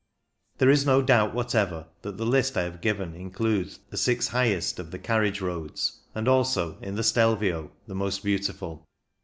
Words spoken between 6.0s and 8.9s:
and also, in the Stelvio, the most beautiful.